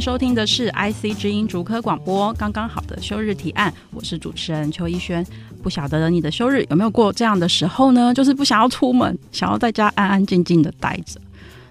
[0.00, 5.24] 收听的是 IC 之音竹科广播，刚刚好的休日提案，我是主持人邱一轩。
[5.62, 8.14] 不晓得你的休日有没有过这样的时候呢？
[8.14, 11.20] 就是不想要出门，想要在家安安静静的待着，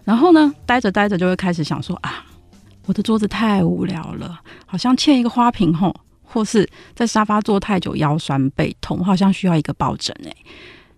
[0.04, 2.24] 然后呢，待着待着就会开始想说啊，
[2.86, 10.32] 我的桌子太无聊了，好像欠一个花瓶吼，或是在沙发坐太久腰酸背痛，好像需要一个抱枕哎。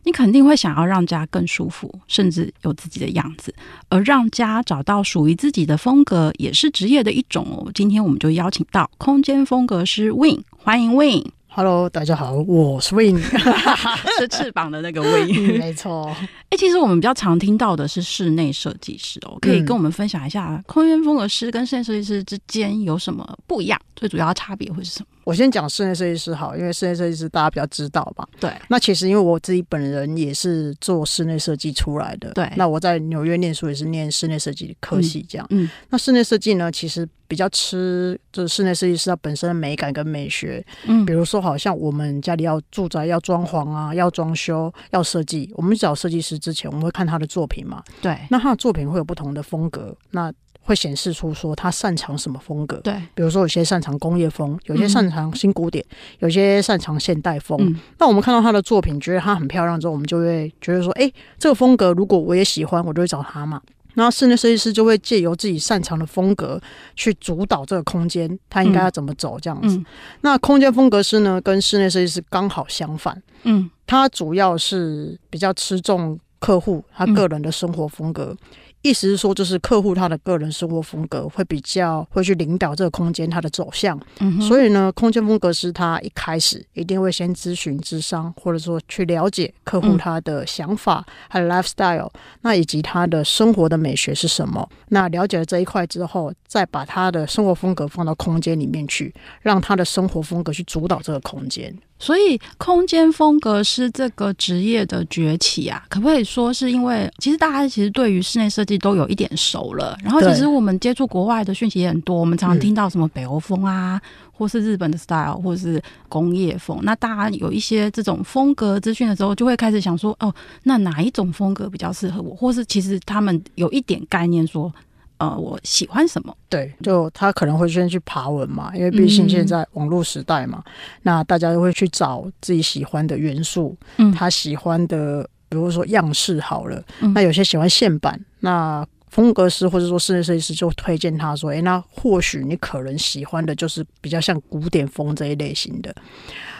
[0.03, 3.53] 你肯定会想要让家更舒服，甚至有自己的样子，
[3.89, 7.69] 而让家找到属于自己的风格，也是职业的一种哦。
[7.73, 11.31] 今天我们就邀请到空间风格师 Win，欢迎 Win。
[11.53, 13.21] Hello，大家好，我是 Win，
[14.17, 15.27] 是翅膀的那个 Win，
[15.59, 16.07] 没错。
[16.07, 23.77] 哎、欸，其实我们比较常听到的是室内设计师哦，可以跟我们分享一下空间风格师跟室内设计师之间有什么不一样？
[23.97, 25.07] 最主要的差别会是什么？
[25.23, 28.27] 我先讲室内设计师好，因为室内设计师大家比较知道吧？
[28.39, 28.51] 对。
[28.67, 32.51] 那其实因为我自己本人也是做室内设计出来的，对。
[32.55, 35.45] 那我在纽约念书也是念室内设计的科系，这样。
[35.51, 35.65] 嗯。
[35.65, 40.65] 嗯，那室内设计呢，其实比较吃就是室内设计师它本身的美感跟美学。
[40.85, 41.05] 嗯。
[41.05, 47.83] 比如说，好像我们家里要住宅要装潢啊，要装修要设计，我们找设计师之前，我们会看他的作品嘛？
[48.01, 48.17] 对。
[48.29, 49.95] 那他的作品会有不同的风格。
[50.09, 50.33] 那
[50.63, 57.57] 会显示出说他擅长什么风格，对，比如说有些擅长工业风，有些擅长新古典，嗯、有些擅长现代风。
[57.61, 63.61] 嗯、那我们看到他的作品，觉得他很漂亮之后，我们就会觉得说，哎，这个风格如果我也喜欢，我就会找他嘛。
[63.95, 66.61] 然后室内设计师就会借由自己擅长的风格
[66.95, 69.75] 去主导这个空间，他应该要怎么走这样子。
[69.75, 69.85] 嗯嗯、
[70.21, 78.35] 那空间风格师呢，跟室内设计师刚好相反，嗯，他主要是比较吃重客户他个人的生活风格。
[78.39, 78.47] 嗯
[78.81, 83.99] 意思是说，就是客户他的个人生活风格会比较会去领导这个空间它的走向。
[84.19, 92.09] 嗯，所以呢，空间风格师他一开始一定会先咨询咨商，或者说去了解客户他的想法，还有 lifestyle，
[92.41, 94.67] 那以及他的生活的美学是什么。
[94.89, 101.75] 那了解了这一块之后，再把他的生活风格放到空间里面去，让他的生活风格去主导这个空间。
[102.01, 114.01] 所以，空间风格师这个职业的崛起啊，可不可以说是因为其实大家其实对于室内设计都有一点熟了，然后其实我们接触国外的讯息也很多，我们常常听到什么北欧风啊，
[114.33, 115.79] 或是日本的 style，或是
[116.09, 124.73] 工业风，那大家有一些这种风格资讯的时候，就会开始想说，哦，那哪一种风格比较适合我，或是其实他们有一点概念说。
[125.21, 126.35] 呃，我喜欢什么？
[126.49, 130.71] 对，就他可能会先去爬文嘛，因为毕竟现在网络时代嘛，嗯、
[131.03, 145.93] 那大家都会去找自己喜欢的元素，嗯，他喜欢的，比如说样式好了，嗯、那有些喜欢线板，那风格师或者说室内设计师就推荐他说，哎，那或许你可能喜欢的就是比较像古典风这一类型的。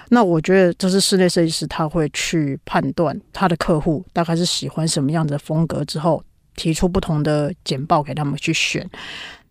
[0.09, 6.21] 那我觉得这是室内设计师他会去判断他的客户大概是喜欢什么样的风格之后。
[6.56, 8.89] 提出不同的简报给他们去选，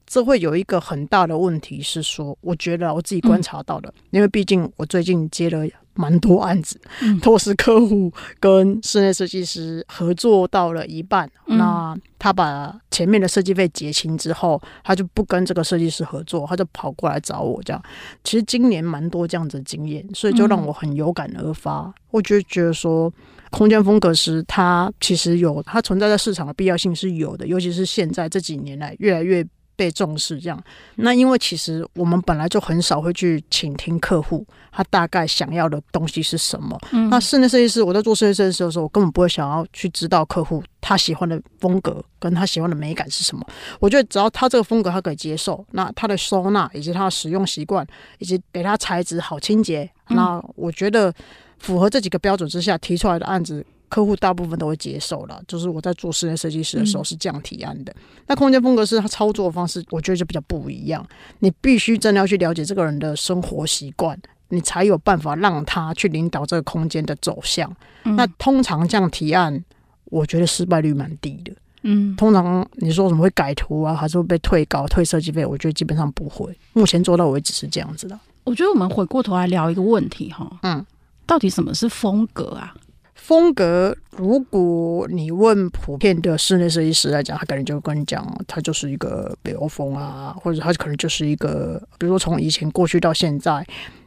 [0.06, 5.66] 这会有一个很大的问题是说，我觉得我自己观察到的，因为毕竟我最近接了
[6.00, 17.83] 蛮多案子，嗯、都是客户跟室内设计师合作到了一半，嗯、那他把前面的设计费结清之后，他就不跟这个设计师合作，他就跑过来找我这样。
[18.25, 23.12] 其实今年蛮多这样子的经验，所以就让我很有感而发，嗯、我就觉得说。
[23.53, 29.44] 空间风格师，它其实有它存在在市场的必要性是有的，尤其是现在这几年来越来越
[29.81, 30.39] 被重视。
[30.39, 30.63] 这样，
[30.97, 36.79] 那因为其实我们本来就很少会去倾听客户他大概想要的东西是什么。
[36.93, 43.43] 嗯，那室内设计师，我在做室内设计师的时候，我根本不会想要去知道客户他喜欢的风格跟他喜欢的美感是什么。
[43.79, 47.87] 我觉得只要他这个风格他可以接受，那他的收纳以及他的使用习惯，
[48.19, 51.15] 以及给他材质好清洁，那我觉得。
[51.61, 55.42] 符合这几个标准之下提出来的案子，客户大部分都会接受了。
[55.46, 57.92] 就是我在做室内设计师的时候是这样提案的。
[57.92, 61.06] 嗯、那空间风格是他操作的方式，我觉得就比较不一样。
[61.40, 67.70] 你必须真的要去了解这个人的生活习惯，你才有办法让他去领导这个空间的走向。
[68.04, 69.62] 嗯、那通常这样提案，
[70.04, 71.52] 我觉得失败率蛮低的。
[71.82, 75.44] 嗯，通常你说什么会改图啊，还是会被退稿、退设计费？
[75.44, 76.56] 我觉得基本上不会。
[76.72, 78.19] 目前做到为止是这样子的。
[78.44, 80.87] 我觉得我们回过头来聊一个问题哈，嗯。
[81.26, 82.75] 到底什么是风格啊？
[83.22, 93.64] 风格，如果你问普遍的室内设计师来讲，他可能就跟你讲，他就是一个北欧风啊，或者他可能就是一个，比如说从以前过去到现在，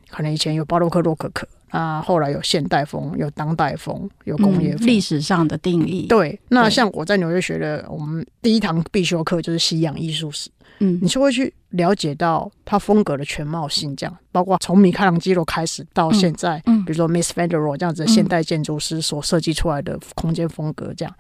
[0.10, 6.06] 可能以前有巴洛克、洛可可啊，后来有现代风、有当代风、有工业风，历、嗯、史上的定义。
[6.06, 10.52] 对，那像我在纽约学的，我们第一堂必修课就是西洋艺术史。
[10.78, 21.16] 嗯，你就会去了解到它风格的全貌性，这样包括从米开朗基罗开始到现在，嗯，嗯比如说 Miss van der Rohe 这样子的现代建筑师所设计出来的空间风格，这样。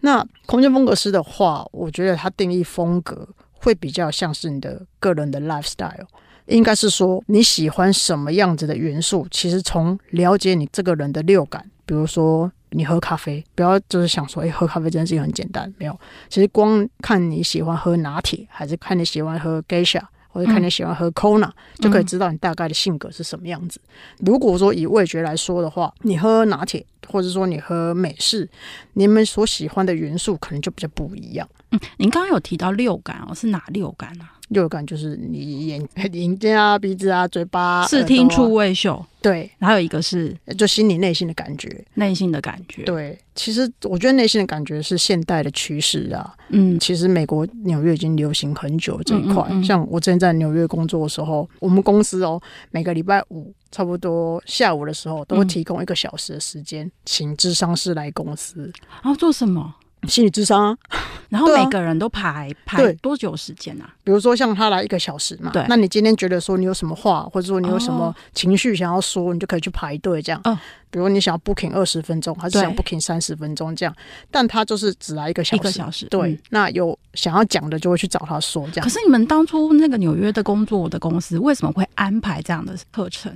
[0.00, 6.06] 那空间风格师的话，我觉得他定义风格会比较像是你的个人的 lifestyle，
[6.46, 12.50] 应该是说你喜欢什么样子的元素，其实从了解你这个人的六感，比如说。
[12.74, 16.00] 你喝咖啡，不要就是想说，哎、欸，喝咖啡这件事情很简单，没有。
[16.30, 21.50] 其实光看你喜欢喝拿铁，还是看你喜欢喝 Geisha，或者看你喜欢喝 Kona，、
[21.80, 23.78] 就可以知道你大概的性格是什么样子。
[24.20, 28.48] 如果说以味觉来说的话，你喝拿铁，或者说你喝美式，
[28.94, 31.46] 你们所喜欢的元素可能就比较不一样。
[31.72, 34.38] 嗯，您刚刚有提到六感哦，是哪六感啊？
[34.48, 39.04] 六感就是你眼 眼睛啊、鼻子啊、嘴巴、视听触味嗅。
[39.22, 42.82] 对，还有一个是就心理内心的感觉，内心的感觉。
[42.82, 46.34] 对，其实我觉得内心的感觉是现代的趋势啊。
[46.50, 49.42] 嗯，其实美国纽约已经流行很久这一块。
[49.48, 52.38] 嗯嗯嗯，像我之前在纽约工作的时候，我们公司哦，
[52.72, 58.70] 每个礼拜五差不多下午的时候，都会提供一个小时的时间，嗯、请智商师来公司。
[59.02, 59.74] 然后做什么？
[60.08, 60.78] 心理智商啊，
[61.30, 63.88] 然后每个人都排、啊、排多久时间啊？
[64.02, 70.40] 比如说像他来一个小时嘛，对，那你今天觉得说你有什么话，或者说你有什么情绪想要说，哦、你就可以去排队这样。
[70.44, 70.58] 嗯、哦，
[70.90, 73.94] 比如你想要 booking 二十分钟，还是想 booking 三十分钟这样，
[74.30, 76.06] 但他就是只来一个小时，一个小时。
[76.06, 78.84] 对，嗯、那有想要讲的就会去找他说这样。
[78.84, 83.32] 可是你们当初那个纽约的工作的公司为什么会安排这样的课程？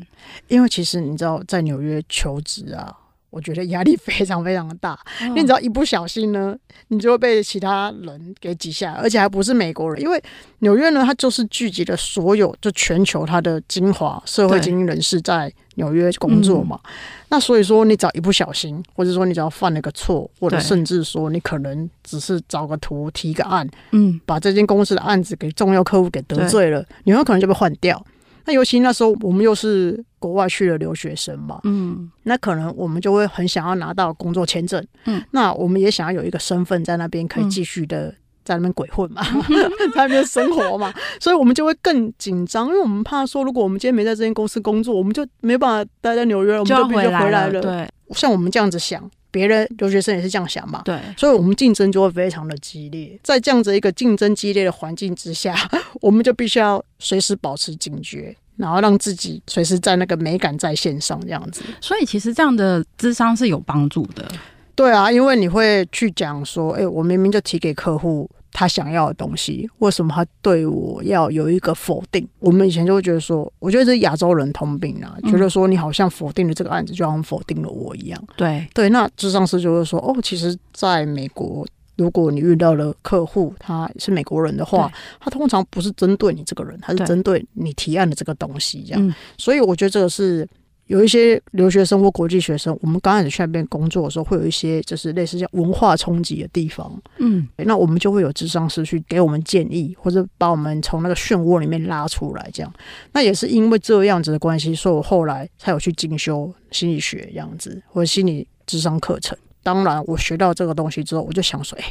[0.48, 2.92] 因为其实你知道，在纽约求职啊。
[3.37, 6.56] 我觉得压力非常非常的大，因为你只要一不小心呢，
[6.88, 10.19] 你就会被其他人给挤下，而且还不是美国人，因为
[10.61, 16.81] 纽约呢，它就是聚集了所有就全球它的精华社会精英人士在纽约工作嘛。
[16.85, 16.91] 嗯、
[17.29, 28.03] 那所以说，你只要一不小心，或者说你只要犯了个错，或者甚至说你可能只是找个图提个案，嗯，把这间公司的案子给重要客户给得罪了，你有可能就被换掉。
[28.46, 38.14] 那尤其那时候我们又是国外去的留学生嘛，嗯，那可能我们就会很想要拿到工作签证，嗯，那我们也想要有一个身份在那边可以继续的
[38.44, 47.60] 在那边鬼混嘛， 嗯、在那边生活嘛，所以我们就会更紧张，因为我们怕说，如果我们今天没在这间公司工作，我们就没办法待在纽约，我们就必须回来了。
[47.60, 49.02] 对，像我们这样子想，
[49.37, 55.55] 别人留学生也是这样想嘛，对，所以我们竞争就会非常的激烈，在这样子一个竞争激烈的环境之下，
[56.00, 61.61] 我们就必须要随时保持警觉，然后让自己随时在那个美感在线上这样子。
[61.83, 64.27] 所以其实这样的智商是有帮助的。
[64.75, 72.26] 对啊，因为你会去讲说，哎，我明明就提给客户他想要的东西，为什么他对我要有一个否定？
[72.38, 78.19] 我们以前就会觉得说，我觉得这是亚洲人通病啊，嗯、觉得说你好像否定了这个案子，就好像否定了我一样。
[78.35, 81.67] 对对，那智商师就会说，哦，其实在美国。
[81.99, 89.14] 如果你遇到了客户，他是美国人的话，他通常不是针对你这个人，他是针对你提案的这个东西这样。
[89.38, 90.47] 所以我觉得这个是
[90.87, 97.00] 有一些留学生或国际学生，我们刚开始去那边工作的时候，会有一些就是类似像文化冲击的地方。
[97.19, 102.73] 嗯，那我们就会有智商师去给我们建议，或者把我们从那个漩涡里面拉出来这样。
[103.12, 109.37] 那也是因为这样子的关系，所以我后来才有去进修心理学这样子，或者心理智商课程。
[109.62, 111.85] 当然，我学到这个东西之后，我就想说，哎，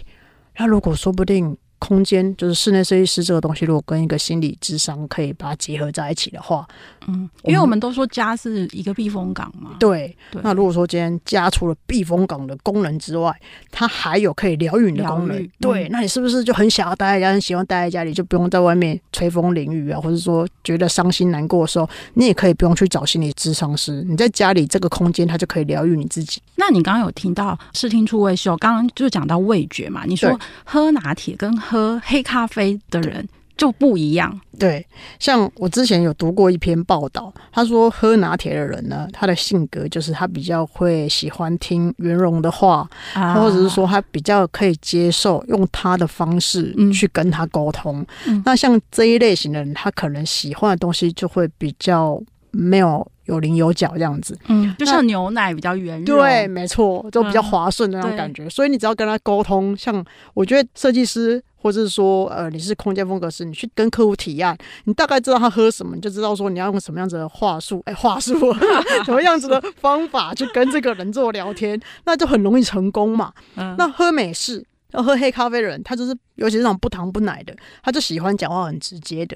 [0.57, 1.57] 那如果说不定。
[1.79, 6.67] 空间就是室内设计师这个东西，如果跟一个心理智商可以把它结合在一起的话，
[7.07, 9.71] 嗯，因为我们都说家是一个避风港嘛。
[9.79, 10.41] 对，对。
[10.43, 13.35] 那如果说今天家除了避风港的功能之外，
[13.71, 26.41] 它还有可以疗愈你的功能，对，那你是不是就很想要待在家，很喜欢待在家里，就不用在外面吹风淋雨啊，或者说觉得伤心难过的时候，你也可以不用去找心理智商师，你在家里这个空间，它就可以疗愈你自己。
[26.55, 30.03] 那你刚刚有听到视听触味嗅，刚刚就讲到味觉嘛？
[30.05, 34.39] 你说喝拿铁跟喝黑咖啡的人就不一样。
[34.57, 34.85] 对，
[35.19, 48.05] 像我之前有读过一篇报道，他说喝拿铁的人呢，他的性格就是他比较会喜欢听圆融的话，啊、或者是说他比较可以接受用他的方式去跟他沟通。
[48.27, 52.21] 嗯、那像这一类型的人，他可能喜欢的东西就会比较
[52.55, 54.37] 没有有棱有角这样子。
[54.47, 56.05] 嗯，就像牛奶比较圆润。
[56.05, 58.45] 对，没错，就比较滑顺的那种感觉。
[58.45, 61.43] 嗯、所以你只要跟他沟通，像我觉得设计师。
[61.57, 68.35] 或者是说，呃，你是空间风格师，你去跟客户提案，你大概知道他喝什么，你就知道说你要用什么样子的话术， 哎、欸，话术，
[69.03, 73.33] 什么样子的方法去跟这个人做聊天，那就很容易成功嘛。
[73.55, 79.35] 嗯、那喝美式要喝黑咖啡的人，他就是尤其是那种不糖不奶的，他就喜欢讲话很直接的。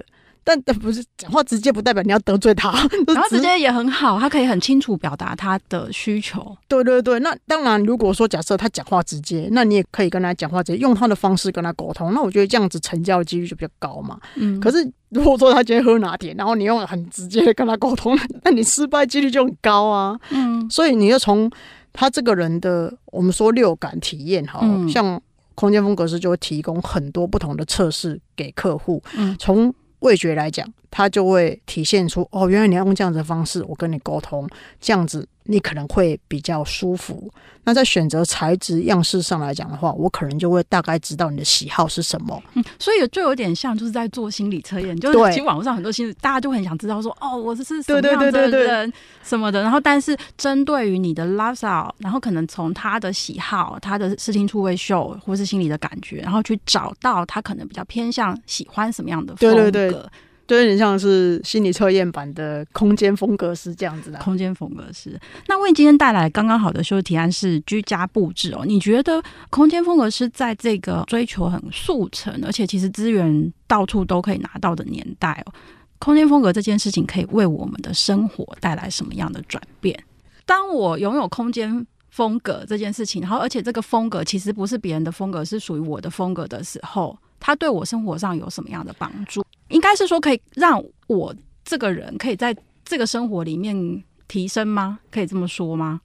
[0.57, 2.71] 但不是讲话直接不代表你要得罪他，
[3.07, 6.55] 然后直接也很好，他可以很清楚表达他的需求。
[6.67, 12.13] 对对对，那当然，如果说假设他讲话直接，那你也可以跟他讲话直接，用他的方式跟他沟通。
[12.13, 14.19] 那我觉得这样子成交的几率就比较高嘛。
[14.35, 14.59] 嗯。
[14.59, 14.77] 可是
[15.09, 20.19] 如果说他今天喝拿铁，然后你用很直接的跟他沟通， 那你失败几率就很高啊。
[20.31, 20.69] 嗯。
[20.69, 21.49] 所以你要从
[21.93, 25.21] 他这个人的我们说六感体验，哈，像
[25.55, 29.01] 空间风格师就会提供很多不同的测试给客户。
[29.17, 29.35] 嗯。
[29.39, 34.47] 从味觉来讲，它就会体现出哦，原来你要用这样子的方式，我跟你沟通，
[34.79, 37.31] 这样子你可能会比较舒服。
[37.65, 42.41] 那在选择材质样式上来讲的话，我可能就会大概知道你的喜好是什么。
[42.55, 48.91] 嗯，所以就有点像就是在做心理测验，就是其实网络上很多心理，大家就很想知道说哦，我这是什么样的人
[49.21, 49.61] 什么的。
[49.61, 59.69] 然后，但是针对于你的 lifestyle，然后可能从他的喜好、他的视听触味嗅或是心理的感觉，然后去找到他可能比较偏向喜欢什么样的风格。
[59.69, 60.01] 对对对。
[60.49, 64.17] 就有点像是心理测验版的空间风格师这样子的。
[64.17, 65.15] 空间风格师，
[65.47, 68.63] 那为你今天带来刚刚好的修饰提案是居家布置哦。
[68.65, 75.53] 你觉得空间风格师在这个追求很速成，而且其实资源到处都可以拿到的年代哦，
[75.99, 80.03] 空间风格这件事情可以为我们的生活带来什么样的转变？
[80.47, 89.45] 当我拥有空间风格这件事情，然后而且这个风格其实不是别人的风格，是属于我的风格的时候，它对我生活上有什么样的帮助？
[89.69, 91.33] 应该是说可以让我
[91.63, 94.99] 这个人可以在这个生活里面提升吗？
[95.09, 96.01] 可以这么说吗？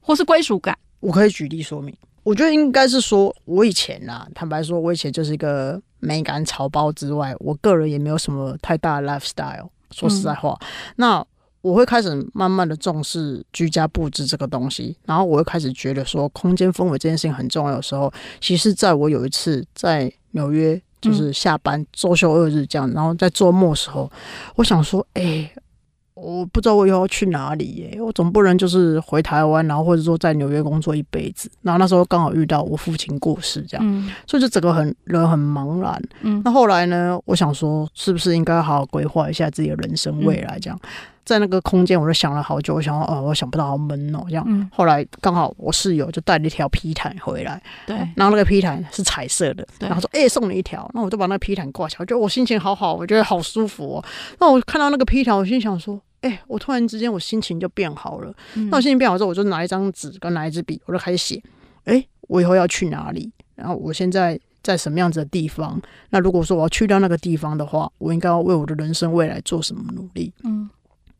[0.00, 0.76] 或是归属感？
[1.00, 1.94] 我可以举例说明。
[2.22, 9.68] 我觉得应该是说，我以前啊，坦白说，我以前就是一个美感草包之外，我个人也没有什么太大的 lifestyle。
[9.90, 10.58] 说实在话，
[10.96, 11.24] 那
[11.62, 20.80] 我会开始慢慢的重视居家布置这个东西，然后我会开始觉得说，空间氛围这件事情很重要的时候，其实在我有一次在纽约。
[21.00, 24.10] 就是下班周休二日这样，然后在周末时候，
[24.56, 25.52] 我想说，哎、欸，
[26.14, 31.50] 我不知道我以后要去哪里耶、欸，我总不能就是回台湾，然后或者说在纽约工作一辈子。
[31.62, 36.02] 然后那时候刚好遇到我父亲过世，这样，嗯、所以就整个很人很茫然。
[36.22, 40.78] 嗯，那后来呢，我想说，是不是应该好好规划一下自己的人生未来这样。
[40.82, 40.88] 嗯
[41.28, 44.42] 在那个空间，我就想了好久，我想哦，我想不到好闷哦，这样。
[44.48, 54.04] 嗯、后来刚好我室友就带了一条皮毯回来，对，然后那个皮毯是彩色的，然后说哎、欸，送你一条，那我就把那个皮毯挂起来，我觉得我心情好好，我觉得好舒服哦。
[54.40, 58.32] 那我看到那个皮毯，我心想说，哎、欸，我突然之间我心情就变好了。
[58.54, 61.42] 嗯、那我心情变好之后，我就拿一张纸跟拿一支笔，我就开始写，
[61.84, 63.30] 哎、欸，我以后要去哪里？
[63.54, 65.78] 然后我现在在什么样子的地方？
[66.08, 70.32] 那如果说我要去到那个地方的话，我应该要为我的人生未来做什么努力？
[70.42, 70.70] 嗯。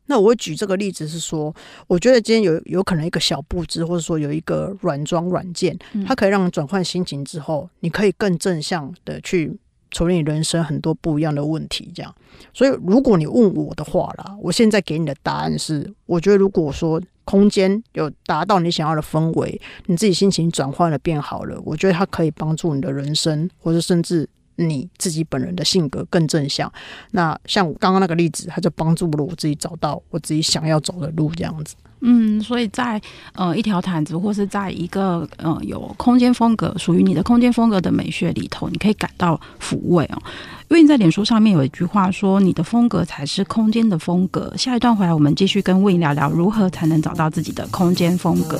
[0.09, 9.55] 那我举这个例子是说，我觉得今天有有可能一个小布置，或者说有一个软装软件，它可以让你转换心情之后，你可以更正向的去
[9.91, 11.91] 处理你人生很多不一样的问题。
[11.93, 12.11] 这样，
[12.51, 24.27] 所以如果你问我的话啦，我现在给你的答案是，我觉得如果说空间有达到你想要的氛围，你自己心情转换了变好了，我觉得它可以帮助你的人生，或者甚至。
[24.67, 26.71] 你自己本人的性格更正向，
[27.11, 31.75] 那像我刚刚那个例子，它就帮助了我自己找到我自己想要走的路，这样子。
[32.01, 33.01] 嗯，所以在
[33.33, 40.21] 呃一条毯子，或是在一个呃有空间风格属于你的空间风格的美学里头，你可以感到抚慰哦。
[40.69, 48.57] 因为你在脸书上面有一句话说：“你的风格才是空间的风格。”下一段回来，我们继续跟 Win 聊聊如何才能找到自己的空间风格。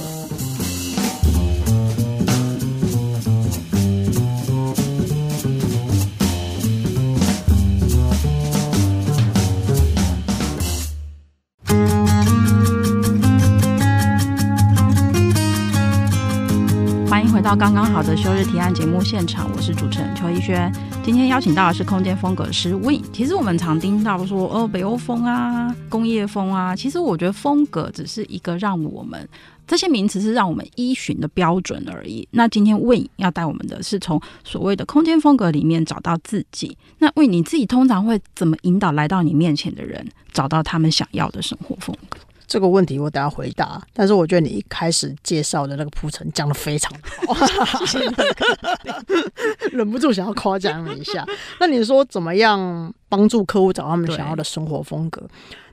[17.42, 20.72] 到刚刚好的休日提案节目现场，我是主持人邱一轩。
[21.04, 23.02] 今天邀请到的是空间风格师 Win。
[23.14, 26.76] 其实我们常听到说，哦，北欧风啊，工业风啊。
[26.76, 29.28] 其实我觉得风格只是一个让我们
[29.66, 32.28] 这些名词是让我们依循的标准而已。
[32.32, 36.78] 那今天 Win 要带我们的是从所谓的空间风格里面找到自己。
[36.98, 42.20] 那 Win 你自己通常会怎么引导来到你面前的人找到他们想要的生活风格？
[42.50, 46.92] 这个问题我等下回答，但是我觉得你一开始介绍的那个铺陈讲得非常
[47.28, 47.80] 好，
[49.72, 51.24] 忍不住想要夸奖你一下。
[51.60, 55.22] 那你说怎么样帮助客户找他们想要的生活风格？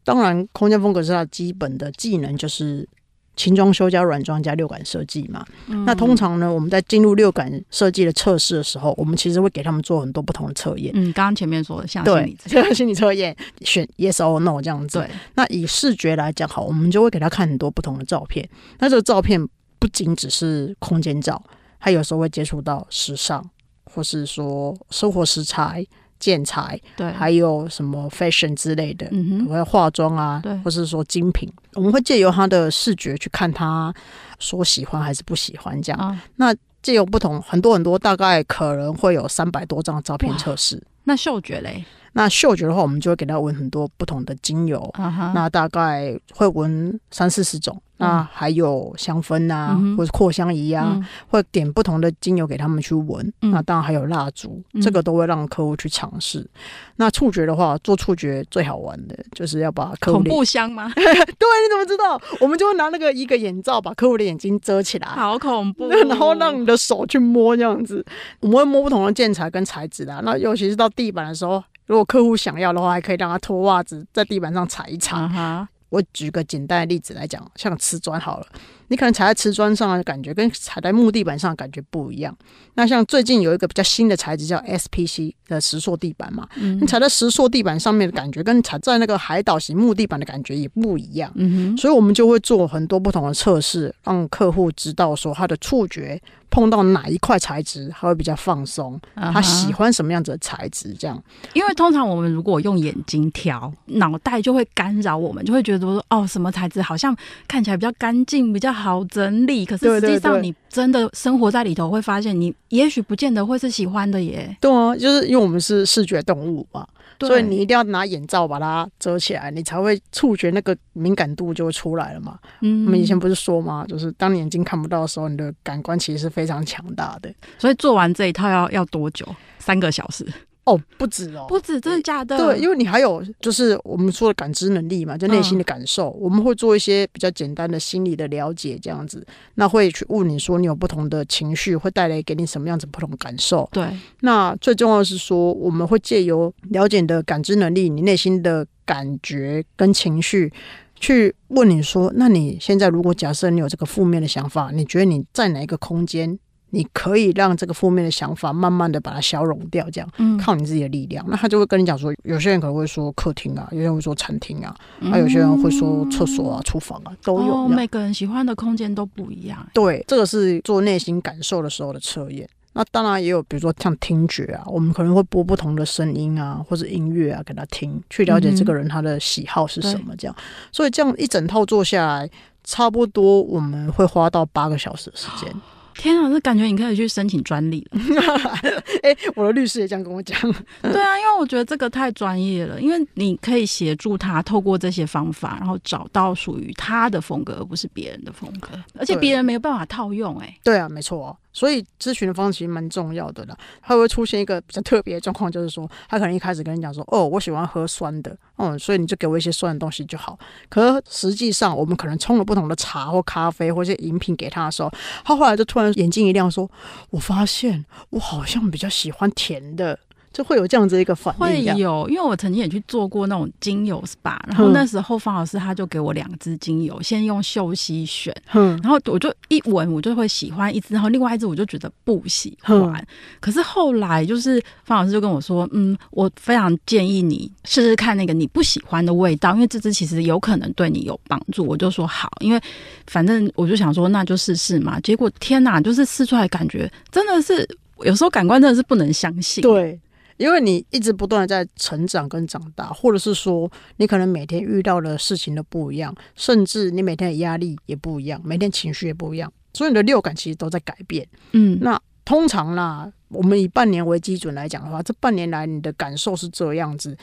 [0.04, 2.86] 当然，空间风格是他基本的技能，就是
[3.36, 5.44] 轻装修加软装加六感设计嘛。
[5.66, 10.90] 嗯、那通常呢，我们在进入六感设计的测试的时候，我们其实会给他们做很多不同的测验。
[10.94, 14.98] 嗯，刚刚前面说的像心理测对心理测验，选 yes or no 这样子。
[14.98, 15.10] 对。
[15.34, 18.48] 那以视觉来讲，好，我们就会给他看很多不同的照片。
[18.78, 19.46] 那这个照片
[19.78, 21.42] 不仅只是空间照，
[21.78, 23.44] 他有时候会接触到时尚，
[23.84, 25.86] 或是说生活食材。
[26.18, 33.92] 建材，对，还有什么 fashion 之类的，嗯哼，还有化妆啊，对，或是说精品，我们会借由他的视觉去看他
[34.38, 36.00] 说喜欢还是不喜欢这样。
[36.00, 40.82] 啊、那借由不同很多很多，大概可能会有三百多张照片测试。
[41.04, 41.84] 那嗅觉嘞？
[42.12, 47.80] 那嗅觉的话，我们就会给他闻很多不同的精油，啊、哈那大概会闻三四十种。
[47.98, 53.32] 那还有香氛啊，嗯、或者扩香仪啊，嗯、会点不同的精油给他们去闻。
[53.42, 56.40] 嗯、那当然还有蜡烛，嗯、这个都会让客户去尝试。
[56.40, 56.48] 嗯、
[56.96, 60.90] 那触觉的话，做触觉最好玩的就是要把客户恐怖香吗？
[60.94, 62.20] 对，你怎么知道？
[62.40, 65.88] 我们就会拿那个一个眼罩把客户的眼睛遮起来，好恐怖。
[66.08, 68.04] 然后让你的手去摸这样子，
[68.40, 70.20] 我们会摸不同的建材跟材质的。
[70.22, 75.16] 那尤其是到地板的时候，如果客户想要的话，还可以让他脱袜子在地板上踩一踩。
[75.16, 75.66] Uh huh.
[75.88, 78.46] 我举个简单的例子来讲，像瓷砖好了。
[78.88, 82.36] 你可能踩在瓷砖上的感觉跟踩在木地板上的感觉不一样。
[82.74, 91.32] 那像最近有一个比较新的材质叫 SPC 的石塑地板嘛，嗯、你踩在石塑地板上面的感觉跟踩在那个海岛型木地板的感觉也不一样。
[91.34, 101.22] 嗯哼，所以我们就会做很多不同的测试，让客户知道说他的触觉碰到哪一块材质他会比较放松，啊、他喜欢什么样子的材质这样。
[101.54, 107.16] 因为通常我们如果用眼睛挑，脑袋就会干扰我们，就会觉得说哦，什么材质好像
[107.48, 114.56] 看起来比较干净，比较好整理，可是实际上你真的生活在里头，会发现你也许不见得会是喜欢的耶。
[114.60, 116.86] 对啊，就是因为我们是视觉动物嘛，
[117.20, 122.38] 所以你一定要拿眼罩把它遮起来，你才会触觉那个敏感度就会出来了嘛。
[122.60, 123.84] 嗯，我们以前不是说吗？
[123.88, 127.32] 就是当你眼睛看不到的时候，你的感官其实是非常强大的。
[127.58, 129.26] 所以做完这一套要要多久？
[129.58, 130.26] 三个小时。
[130.66, 132.36] 哦，不止哦，不止，真的假的？
[132.36, 143.68] 对，因为你还有就是我们说的感知能力嘛，就内心的感受，嗯、我们会做一些比较简单的心理的了解，这样子，那会去问你说你有不同的情绪，会带来给你什么样子不同的感受？
[143.70, 143.86] 对，
[144.22, 150.52] 那最重要的是说，我们会借由了解你的感知能力，你内心的感觉跟情绪，
[150.98, 156.36] 去问你说，那你现在如果假设你有这个负面的想法，你觉得你在哪一个空间？
[156.76, 161.24] 你可以让这个负面的想法慢慢的把它消融掉，这样，嗯，靠你自己的力量。
[161.26, 167.68] 那他就会跟你讲说，有些人可能会说客厅啊，有些人会说餐厅啊，还、嗯、有些人会说厕所啊、厨房啊，都有、哦。
[167.68, 169.66] 每个人喜欢的空间都不一样。
[169.72, 172.46] 对，这个是做内心感受的时候的测验。
[172.74, 180.36] 那当然也有，比如说像听觉啊，我们可能会播不同的声音啊，或者音乐啊给他听，去了解这个人他的喜好是什么，这样。
[180.38, 182.30] 嗯、所以这样一整套做下来，
[182.64, 185.50] 差不多我们会花到八个小时的时间。
[185.96, 188.00] 天啊，这感觉你可以去申请专利了。
[189.02, 190.38] 哎、欸，我的律师也这样跟我讲。
[190.82, 200.46] 对啊，因为我觉得这个太专业了，因为你可以协助他透过这些方法，然后找到属于他的风格，而不是别人的风格，而且别人没有办法套用、欸。
[200.46, 201.36] 哎，对啊，没错。
[201.56, 210.38] 所以咨询的方式其实蛮重要的啦，他会出现一个比较特别的状况，就是说他可能一开始跟你讲说，哦，我喜欢喝酸的，嗯，所以你就给我一些酸的东西就好。
[210.68, 214.92] 可实际上，我们可能冲了不同的茶或咖啡或一些饮品给他的时候，
[215.24, 216.70] 他后来就突然眼睛一亮，说，
[217.08, 219.98] 我发现我好像比较喜欢甜的。
[220.36, 233.02] 就会有这样子一个反应，会有，因为我曾经也去做过那种精油 SPA，然后那时候方老师他就给我两支精油，先用嗅吸选，然后我就一闻我就会喜欢一支，然后另外一支我就觉得不喜欢。
[233.40, 241.64] 可是后来就是方老师就跟我说，嗯，我非常建议你试试看那个你不喜欢的味道，因为这支其实有可能对你有帮助。
[241.64, 242.60] 我就说好，因为
[243.06, 245.00] 反正我就想说那就试试嘛。
[245.00, 247.66] 结果天哪，就是试出来感觉真的是
[248.04, 249.98] 有时候感官真的是不能相信，对。
[250.36, 261.26] 因为你一直不断的在成长跟长大，或者是说你可能每天遇到的事情都不一样，甚至你每天的压力也不一样，每天情绪也不一样，所以你的六感其实都在改变。
[261.52, 267.16] 嗯，那通常啦，我们以半年为基准来讲的话，这半年来你的感受是这样子。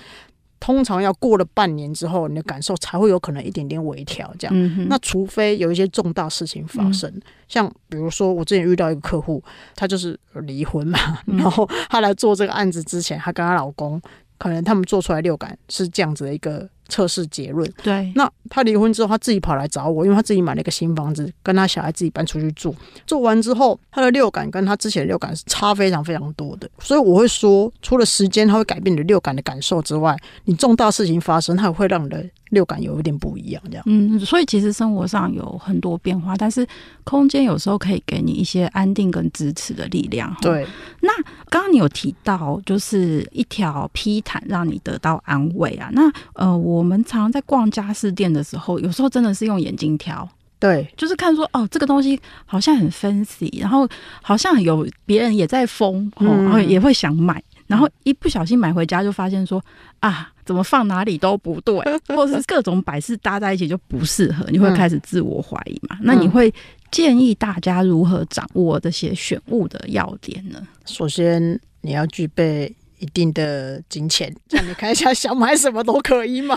[0.64, 4.54] 通常要过了半年之后，你的感受才会有可能一点点微调，这样。
[4.56, 9.44] 嗯、那除非有一些重大事情发生，嗯、像比如说我之前遇到一个客户，
[9.76, 10.98] 他就是离婚嘛，
[11.28, 14.02] 嗯、然后他来做这个案子之前，他跟她老公
[14.38, 16.70] 可能他们做出来六感是这样子的一个。
[16.90, 17.72] 测试结论。
[17.82, 22.76] 对，那他离婚之后，他自己跑来找我，因为他自己买了一个新房子，跟他小孩自己搬出去住。
[23.06, 26.70] 做完之后，他的六感跟他之前的六感是差非常非常多的。
[26.80, 33.84] 所以我会说，除了时间它会改变你的六感的感受之外，你重大事情发生，它也会让你的六感有一点不一样，这样。
[33.88, 36.68] 嗯，所以其实生活上有很多变化，但是
[37.04, 40.36] 空间有时候可以给你一些安定跟支持的力量。
[40.42, 40.68] 对。
[41.02, 41.13] 那
[41.54, 45.88] 刚刚你有提到，就是一条披毯让你得到安慰啊。
[45.94, 50.28] 那呃，我们常常在逛家饰店的时候，有时候真的是用眼睛挑。
[50.58, 53.88] 对，就是看说哦，这个东西好像很 fancy，然后
[54.24, 59.64] 好像有别人也在疯，哦，然后也会想买，然后一不小心买回家就发现说
[60.00, 61.76] 啊，怎么放哪里都不对，
[62.16, 66.00] 或者是各种摆饰搭在一起就不适合，你会开始自我怀疑嘛？
[66.02, 66.52] 那你会
[66.94, 70.66] 建议大家如何掌握这些选物的要点呢？
[70.86, 72.74] 首先，你要具备。
[73.00, 76.56] 一定的金钱， 让你看一下，想买什么都可以买。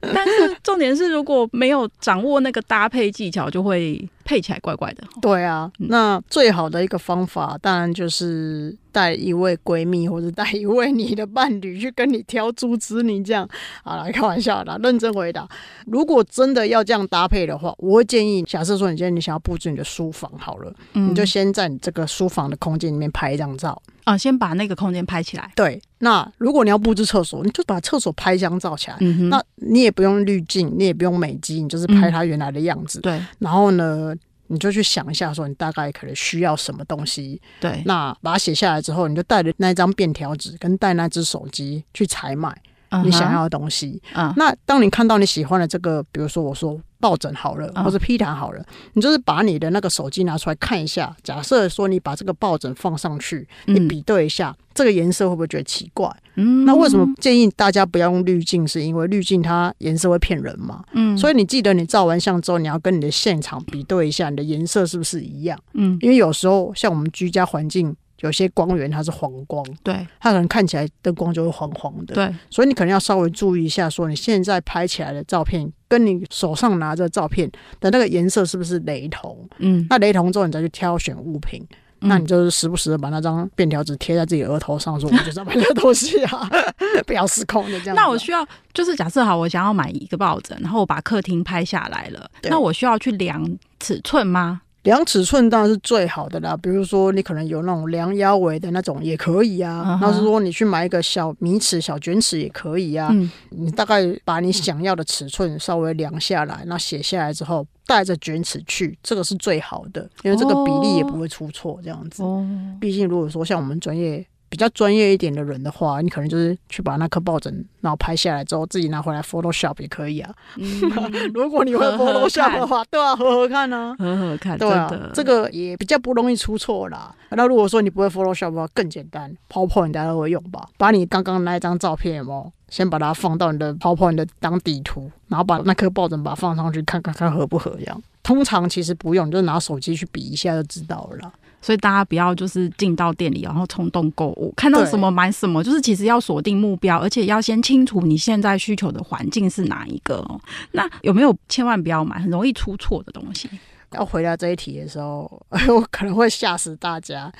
[0.00, 5.02] 但是重点是，如果没有掌握那个搭配技巧，就会配起来怪怪的。
[5.22, 13.02] 对啊，那最好的一个方法，当然就是带一位闺蜜或者带一位你的伴侣去跟你挑珠子。
[13.02, 13.48] 你这样
[13.82, 15.48] 好来开玩笑啦，认真回答。
[15.86, 23.80] 如果真的要这样搭配的话，我会建议，假设说你今天你想要布置你的书房好了，嗯，你就先在你这个书房的空间里面拍一张照。
[24.04, 25.50] 啊，先把那个空间拍起来。
[25.54, 28.96] 对，那如果你要布置厕所，你就把厕所拍一张照起来。
[29.28, 33.00] 那你也不用滤镜，你也不用美肌，你就是拍它原来的样子。
[33.00, 34.14] 嗯、对，然后呢，
[34.46, 37.40] 你就去想一下，说你大概可能需要什么东西。
[37.60, 42.56] 对，那把它写下来之后，你就带着那张便条纸跟带那只手机去采买
[43.04, 44.00] 你想要的东西。
[44.14, 46.80] 嗯、uh-huh，那当你看到你喜欢的这个，比如说我说。
[47.00, 51.16] 抱枕好了，或者披毯好了，你就是把你的那个手机拿出来看一下。
[51.22, 56.12] 假设说你把这个抱枕放上去，你比对一下，这个颜色会不会觉得奇怪？
[56.34, 58.66] 嗯，那为什么建议大家不要用滤镜？
[58.66, 60.82] 是因为滤镜它颜色会骗人嘛。
[60.90, 65.56] 嗯，所以你记得你照完相之后，你要跟你的现场比对一下，你的颜色是不是一样？
[65.74, 67.94] 嗯，因为有时候像我们居家环境。
[68.20, 77.50] 有些光源它是黄光，对，它可能看起来灯光就会黄黄的，对，所以你可能要稍微注意一下，说你现在拍起来的照片跟你手上拿着的照片
[77.80, 79.48] 的那个颜色是不是雷同？
[79.58, 81.64] 嗯，那雷同之后你再去挑选物品，
[82.00, 86.50] 嗯、那你就是时不时的把那张便条纸贴在自己额头上，说我就是要买这个东西啊，
[87.06, 87.94] 不要失控的这样。
[87.94, 93.44] 那我需要就是假设好，我想要买一个抱枕，然后我把客厅拍下来了，那我需要去量
[93.78, 94.62] 尺寸吗？
[94.88, 99.98] 量尺寸当然是最好的啦，比如说你可能有那种量腰围的那种也可以啊。
[100.00, 100.14] 那、uh-huh.
[100.14, 103.10] 是说你去买一个小米尺、小卷尺也可以啊。
[103.12, 111.78] 嗯、你大概把你想要的尺寸稍微量下来，那写下来之后带着卷尺去，这个是最好的，因为这个比例也不会出错。
[111.82, 112.46] 这样子，哦、
[112.80, 114.26] 毕竟如果说像我们专业。
[114.48, 120.34] 比较专业一点的人的话，你可能就是去把那颗抱枕然后拍下来之后，自己拿回来 Photoshop 也可以啊。
[120.56, 120.80] 嗯、
[121.34, 127.14] 如果你会 Photoshop 的话，对啊，合合看呢，合合看，对啊，这个也比较不容易出错啦。
[127.30, 130.66] 那如果说你不会 Photoshop 的话，更简单，PowerPoint 大家都会用吧？
[130.76, 138.02] 把你刚刚那一张照片有没有，先把它放到你的 PowerPoint 的当底图，然后把那颗抱枕把它放上去，看看看合不合这样。
[138.22, 141.32] 通常其实不用，你就拿手机去比一下就知道了。
[141.60, 150.40] 所以大家不要就是进到店里然后冲动购物，看到什么买什么，就是其实要锁定目标，而且要先清楚你现在需求的环境是哪一个哦。
[150.72, 153.48] 那有没有千万不要买很容易出错的东西？
[153.92, 155.30] 要回答这一题的时候，
[155.68, 157.32] 我可能会吓死大家。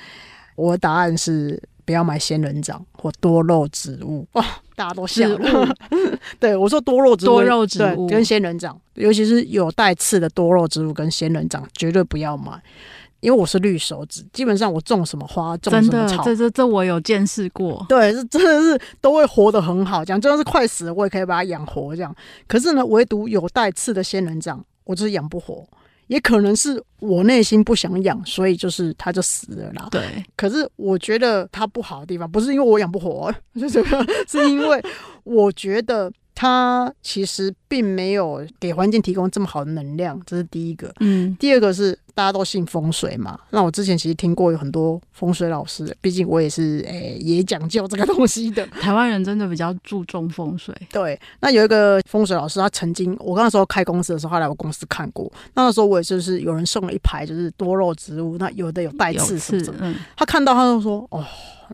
[0.55, 4.27] 我的答案是不要买仙人掌或多肉植物。
[4.33, 4.43] 哇，
[4.75, 5.75] 大家都笑了。
[6.39, 12.51] 对，我说多肉植物，多肉植物跟仙人掌，尤其是有带刺的多肉植物跟仙人掌，绝对不要买。
[13.19, 17.85] 因为我是绿手指，基本上我种什么花，种什么草，这这这我有见识过。
[17.89, 22.15] 对，是真的是都会活得很好，这样就算是快死了，我也可以把它养活这样。
[22.47, 25.67] 可是呢，唯独有带刺的仙人掌，我就是养不活。
[26.07, 29.87] 也可能是我内心不想养，所以就是它就死了啦。
[29.91, 30.01] 对。
[30.35, 33.83] 可是我觉得它不好的地方，不是因为我养不活， 就是
[34.27, 34.83] 是因为
[35.23, 36.11] 我觉得。
[36.41, 40.91] 它其实并没有给环境提供这么好的能量，这是第一个。
[40.99, 43.39] 嗯，第二个是大家都信风水嘛。
[43.51, 48.65] 那我之前其实听过有很多风水老师，毕竟我也是诶、欸、也讲究这个东西的。
[48.81, 50.75] 台湾人真的比较注重风水。
[50.91, 55.31] 对，那有一个风水老师，他曾经我那时候开公司的时候，他来我公司看过。
[55.53, 61.23] 那个时候我也就是有人送了一排就是多肉植物，那有的有带刺什么的，嗯，他看到他就说哦。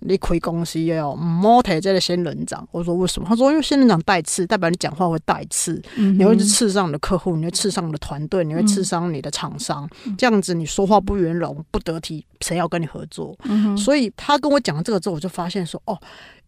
[0.02, 2.68] 你开公司要唔好提这个仙人掌。
[2.72, 3.26] 我说为什么？
[3.30, 13.38] 他说因为仙人掌带刺，代表你讲话会带刺，嗯、你会刺伤你的客户，你会刺伤你的团队，你会刺伤你的厂商、嗯，这样子你说话不圆融、不得体，谁要跟你合作？
[13.44, 15.98] 嗯、所以他跟我讲了这个之后，我就发现说，哦，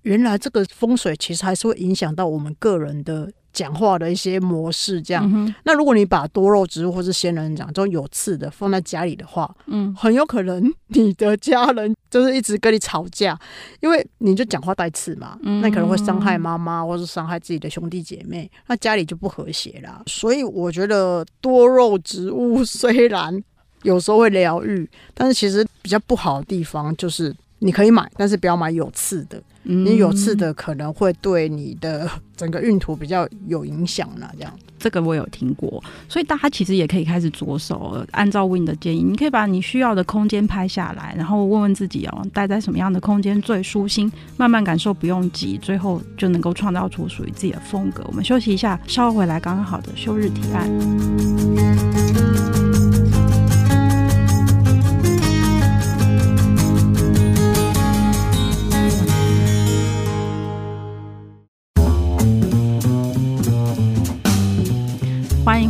[0.01, 5.29] 原来这个风水其实还是会影响到我们个人的讲话的一些模式，这样。
[5.33, 13.37] 嗯、那如果你把多肉植物或是仙人掌这种有刺的放在家里的话，嗯，很有可能你的家人就是一直跟你吵架，
[13.79, 20.03] 因为你就讲话带刺嘛，嗯、那可能会伤害妈妈或是伤害自己的兄弟姐妹，那家里就不和谐啦。
[20.05, 23.43] 所以我觉得多肉植物虽然
[23.83, 29.41] 有时候会疗愈，但是其实比较不好的地方就是你可以买，但是不要买有刺的。
[29.63, 34.53] 你有刺的可能会对你的 整个运途比较有影响呢，这样。
[34.79, 48.03] 这个我有听过，所以大家其实也可以开始着手，按照 Win 的建议，你可以把你需要的空间拍下来，然后问问自己哦，待在什么样的空间最舒心，慢慢感受，不用急，最后就能够创造出属于自己的风格。
[48.07, 51.86] 我们休息一下，稍后回来，刚刚好的休日提案。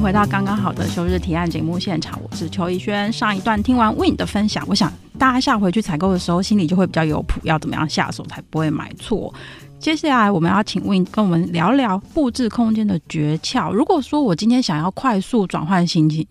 [0.07, 3.11] 回到刚刚好的休日提案节目现场，我是邱逸轩。
[3.11, 4.89] 上一段听完 Win 的分享，我想
[5.19, 9.33] 大家下回去采购的时候，心里就会比较有谱，要怎么样下手才不会买错。
[9.79, 13.73] 接下来我们要请 Win 跟我们聊聊布置空间的诀窍。
[13.73, 16.25] 如果说我今天想要快速转换心情，